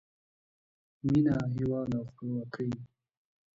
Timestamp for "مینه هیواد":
1.05-1.89